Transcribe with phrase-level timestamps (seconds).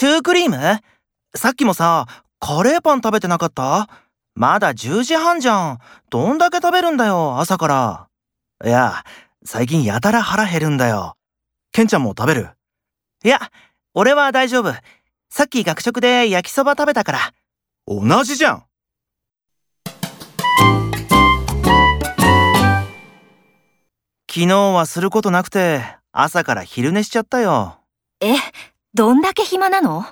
[0.00, 0.56] シュークリーム？
[1.34, 2.06] さっきもさ、
[2.38, 3.90] カレーパン食べてなかった？
[4.34, 5.78] まだ10時半じゃん。
[6.08, 8.08] どんだけ食べるんだよ、朝から。
[8.64, 9.04] いや、
[9.44, 11.18] 最近やたら腹減るんだよ。
[11.70, 12.48] ケンちゃんも食べる？
[13.24, 13.40] いや、
[13.92, 14.72] 俺は大丈夫。
[15.28, 17.18] さっき学食で焼きそば食べたから。
[17.86, 18.64] 同じじゃん
[24.30, 27.80] 昨日はすることなくて、朝から昼寝しちゃったよ。
[28.22, 28.36] え、
[28.92, 30.04] どんだけ暇なの？